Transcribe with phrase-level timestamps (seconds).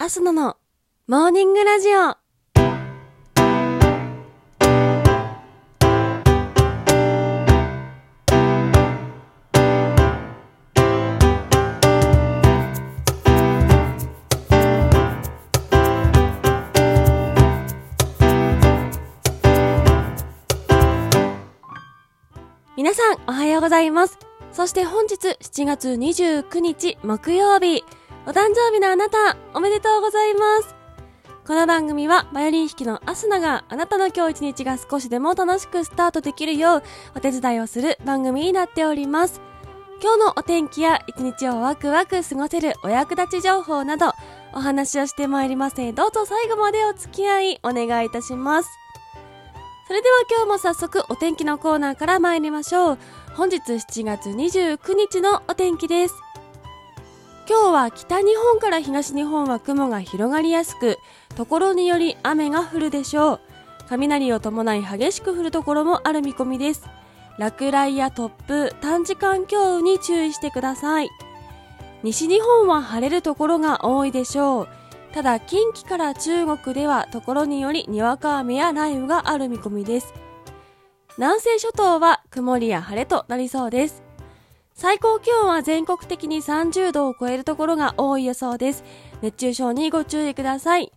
[0.00, 0.56] アスナの
[1.08, 2.14] モーニングラジオ。
[22.76, 24.16] 皆さん、おはようございます。
[24.52, 27.84] そして本日7月29日木曜日、
[28.28, 30.76] お誕生日のあなた、おめでとうございます。
[31.46, 36.82] この番組は、バイオリン弾きのアスナがあなたの今日一日が少しでも楽しくスタートできるよう、
[37.16, 39.40] お手伝いをする番組になっております。
[40.02, 44.12] 今日のお天気や一日をワクワク過ごせるお役立ち情報など、
[44.52, 48.68] お話をしてまいりますので、どうぞ最後までお付き合いお願いいたします。
[49.86, 52.98] それでは今日も早速お天気のコーナーから参りましょう。
[53.36, 56.27] 本日7月29日のお天気です。
[57.48, 60.98] 今日は北日本から東日本は雲が広がりやすく、
[61.34, 63.40] ところにより雨が降るでしょう。
[63.88, 66.84] 雷を伴い激しく降るところもある見込みです。
[67.38, 71.08] 落雷や突風、短時間強雨に注意してください。
[72.02, 74.68] 西日本は晴れるところが多いでしょう。
[75.14, 80.12] ただ近畿から中国ではところによりにわか雨や雷雨がある見込みです。
[81.16, 84.07] 南西諸島は曇りや晴れとなりそうです。
[84.78, 88.84] 最高気温は全国的に30度を超えるところが多い予想です。
[89.22, 90.92] 熱中症にご注意ください。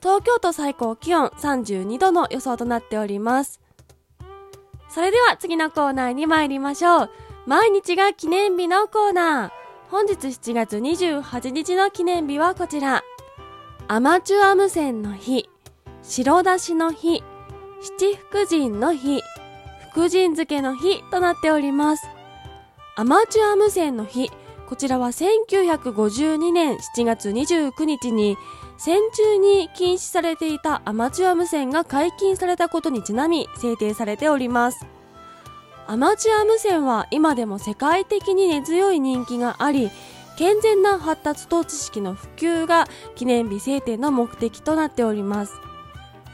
[0.00, 3.60] 東京都最高気温32度の予想となっております。
[4.88, 7.10] それでは次のコーナーに参りましょう。
[7.44, 9.50] 毎日が記念日のコーナー。
[9.90, 13.04] 本日7月28日の記念日はこちら。
[13.86, 15.50] アマチュア無線の日、
[16.02, 17.22] 白出しの日、
[17.82, 19.20] 七福神の日、
[19.90, 22.15] 福神漬けの日となっております。
[22.98, 24.30] アマチュア無線の日、
[24.66, 28.38] こちらは1952年7月29日に
[28.78, 34.86] 戦中に禁止されていたアマチュア無線が解禁されたことにちなみ制定されております。
[35.86, 39.90] アマチュア無線は今でも世界的に根強い人気があり、
[40.38, 45.52] 健全な発達と知識の普及が記念日制定の目的となっております。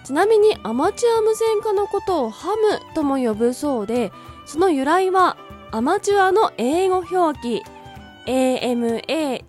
[0.05, 4.13] ちなみにアマチュア無線化のことをハムとも呼ぶそうで、
[4.47, 5.37] その由来は
[5.75, 7.63] アマチュアの英語表記
[8.27, 9.49] AMATEUR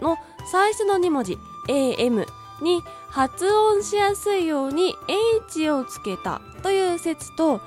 [0.00, 0.16] の
[0.52, 1.36] 最初の2文字
[1.68, 2.24] AM
[2.62, 4.94] に発音しやすいように
[5.48, 7.60] H をつけたという説と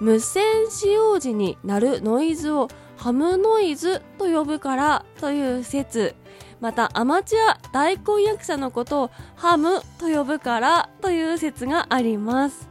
[0.00, 2.66] 無線使用時に鳴るノイズを
[2.96, 6.16] ハムノイズと呼ぶからという説。
[6.60, 12.68] またアマチュア大根役者のことをハムと呼ぶからという説があります。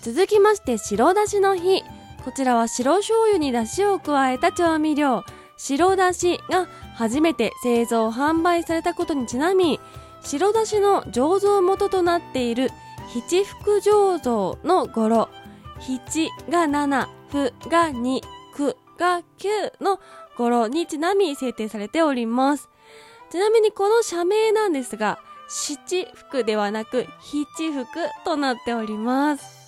[0.00, 1.82] 続きまして白だしの日。
[2.24, 5.24] こちらは白醤油に出汁を加えた調味料
[5.56, 9.80] 白だしが初めて製造販売されたことにちなみ
[10.22, 12.70] 白だしの醸造元となっている
[13.12, 15.28] 七福醸造の語呂
[15.80, 18.20] 七が7、ふが2、
[18.54, 19.98] くが9の
[20.36, 22.68] 語呂にちなみ制定されております。
[23.30, 27.86] ちなみにこの社名なんですが、七福ではなく七福
[28.24, 29.59] となっております。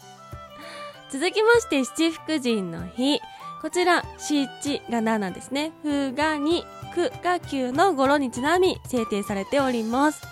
[1.12, 3.20] 続きまして七福神の日。
[3.60, 4.46] こちら、七
[4.88, 5.72] が7ですね。
[5.82, 6.62] ふが2、
[6.94, 10.22] くが9の語呂にちなみ制定されております。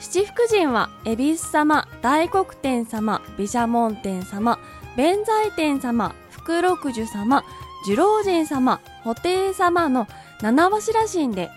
[0.00, 4.58] 七福神は、恵比寿様、大黒天様、毘沙門天様、
[4.96, 7.44] 弁財天様、福禄寿様、
[7.86, 10.06] 寿老人様、布袋様の
[10.40, 11.50] 七柱神で、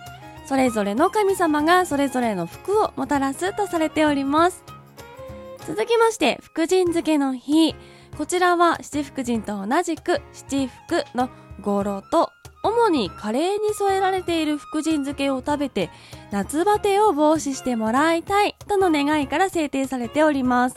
[0.45, 4.65] それぞれの神様がそれぞれの福をもたらすとされております。
[5.65, 7.73] 続きまして、福神漬けの日。
[8.19, 11.29] こちらは七福神と同じく七福の
[11.61, 12.29] 語呂と、
[12.63, 15.89] 主にカレーに添えられている福神漬けを食べて、
[16.29, 20.75] 夏バテを防止してもらいたいとの願いから制定されております。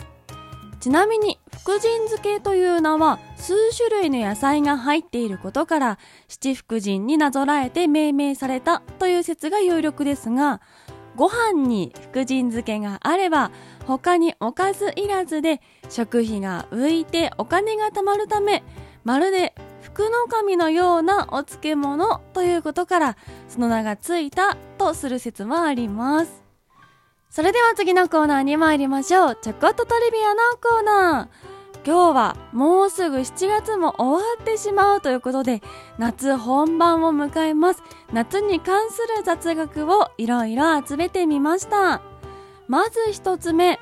[0.79, 5.99] ちなみに、福神漬けという名は数種類の野菜が入っていることから
[6.29, 10.61] 七福神になぞらえて命名されたという説が有力ですが
[11.17, 13.51] ご飯に福神漬けがあれば
[13.87, 18.63] 他におかずいらずで食費が浮いてお金が貯まるため
[19.05, 23.17] まるで福の神のようなお漬物ということから
[23.49, 26.43] その名がついたとする説もあります。
[27.29, 29.39] それでは次のコーナーに参りましょう。
[29.41, 31.52] ちょこっとトリビアのコーナー。
[31.85, 35.63] 今日はもうすぐ7月も終わってしまうということで
[35.99, 37.83] 夏本番を迎えます。
[38.13, 42.01] 夏に関する雑学をいろいろ集めてみました。
[42.69, 43.81] まず一つ目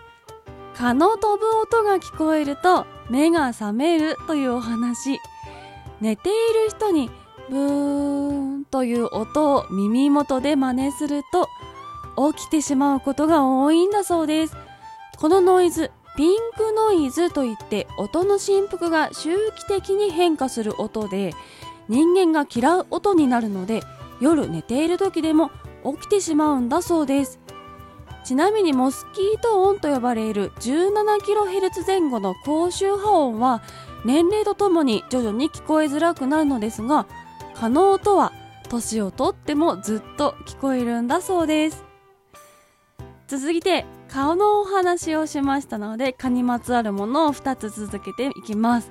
[0.76, 5.20] 蚊の飛ぶ音が聞こえると目が覚めるというお話。
[6.00, 7.11] 寝ている人に
[7.50, 11.49] ブーンという音を耳元で真似すると
[12.32, 14.56] 起きてしまうことが多いんだそうです。
[15.19, 21.32] このノイズ、ピンクノイズといって音の振幅が周期的に変化する音で
[21.88, 23.82] 人間が嫌う音になるので
[24.20, 25.50] 夜寝ている時でも
[25.84, 27.40] 起きてしまうんだそうです。
[28.22, 33.62] ちなみにモスキート音と呼ばれる 17kHz 前後の高周波音は
[34.04, 37.06] 年齢とともに徐々に聞こえづらくなるのですが
[37.54, 38.32] 可能とは
[38.68, 41.84] 年をとってもずっと聞こえるんだそうです。
[43.26, 48.90] 続いて顔のお話をしましたので蚊にまつわるものを2つ続けていきます。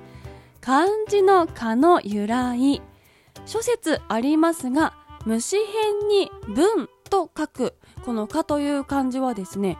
[0.62, 2.80] 漢字の蚊の由来。
[3.44, 4.94] 諸説ありますが
[5.26, 7.74] 虫編に文と書く。
[8.04, 9.76] この蚊という漢字はですね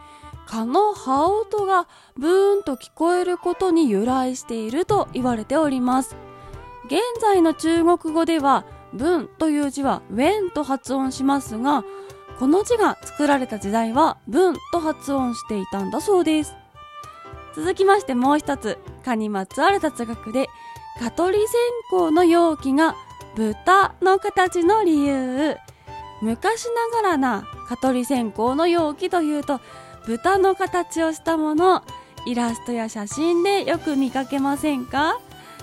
[0.46, 1.88] 蚊の羽音が
[2.19, 6.16] ブーンと聞こえることに由来していると言われております。
[6.84, 11.84] 現在の中国語では文という字はウェンと発音しますが
[12.40, 16.56] この字が作られた時代は文と発音していたんだそうです。
[17.54, 20.48] 続きましてもう一つ蚊にまつわる雑学で
[20.98, 21.60] 蚊取り線
[21.90, 22.96] 香の容器が
[23.37, 25.58] 豚の形の理由。
[26.22, 26.64] 昔
[26.94, 29.60] ながらな蚊取り線香の容器というと
[30.06, 31.84] 豚の形をしたもの
[32.25, 35.20] イラストや写真でよく見かけませんか？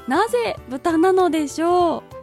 [0.07, 2.16] なぜ豚なのでしょう？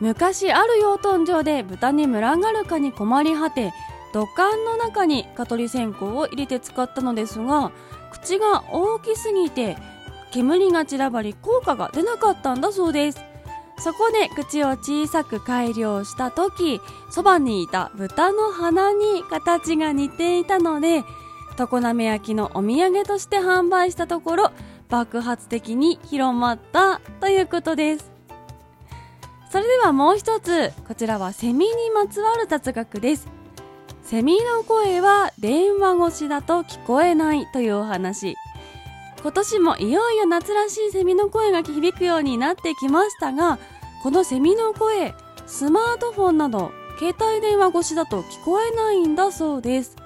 [0.00, 3.72] 昔ある養豚場で豚に群がるかに困り果て
[4.12, 7.70] 土管の中に蚊取り線香を入れて使ったのですが
[8.10, 9.76] 口が大きすぎて
[10.32, 13.20] 煙が散らばり効果が出なかったんだそうです。
[13.78, 21.02] そこで口を小さく改良した時そばにいた豚の鼻に形が似ていたので
[21.56, 24.52] 常滑焼のお土産として販売したところ
[24.90, 28.19] 爆発的に広まったということです。
[29.50, 33.26] それではもう一つこちらはセミにまつわる雑学です。
[34.04, 38.36] セミの声は電話越しだと聞こえないというお話。
[39.20, 43.58] 今年もいよいよ夏らしいセミの声が響くようになってきましたが
[44.02, 45.14] このセミの声
[45.46, 49.96] スマートフォンなど携帯電話越しだと聞こえないんだそうです。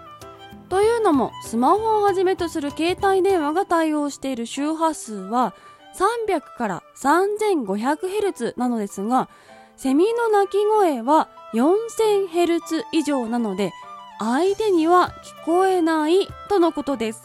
[0.71, 5.55] というのもスマホをはじめとする携帯電話が対応している周波数は
[5.95, 9.29] 300から 3500Hz なのですが、
[9.77, 13.73] セミの鳴き声は 4000Hz 以上なので、
[14.19, 15.13] 相手には
[15.43, 17.23] 聞こえないとのことです。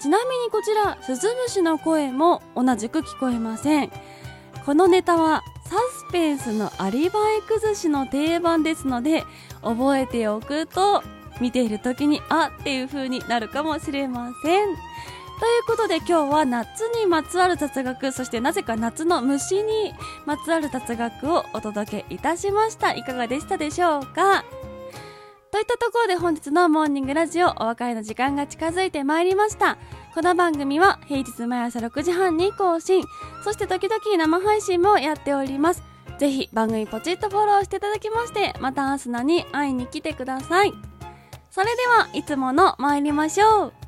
[0.00, 3.92] ちなみにこちら、スズムシの声も同じく聞こえません。
[4.64, 5.76] このネタはサ
[6.08, 9.24] スペンスのアリバイ崩しの定番ですので、
[9.62, 11.02] 覚えておくと、
[11.40, 14.89] 見ている時に、あっていう風になるかもしれません。
[15.40, 19.94] ということで今日は夏にまつわる雑学、そしてなぜか夏の虫に
[20.26, 22.92] まつわる雑学をお届けいたしました。
[22.92, 24.44] いかがでしたでしょうか？
[25.50, 29.78] といったところで本日のモーニングラジオお別れの時間が近づいてまいりました。
[30.14, 33.02] この番組は平日毎朝6時半に更新、
[33.42, 35.82] そして時々生配信もやっております。
[36.18, 40.74] ぜひ番組ポチッとフォローしていただきまして、またアスナに会いに来てください。
[41.50, 43.79] それではいつもの参りましょう。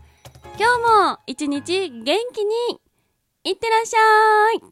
[0.59, 2.55] 今日も一日元気に
[3.45, 4.72] いってらっしゃい。